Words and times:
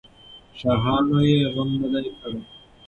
شاهانو 0.59 1.17
یې 1.29 1.39
غم 1.53 1.69
نه 1.81 1.87
دی 2.03 2.11
کړی. 2.19 2.39